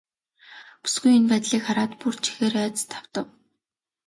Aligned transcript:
Бүсгүй 0.83 1.13
энэ 1.17 1.29
байдлыг 1.31 1.61
хараад 1.65 1.91
бүр 2.01 2.15
ч 2.21 2.25
ихээр 2.31 2.55
айдаст 2.61 2.89
автав. 2.99 3.25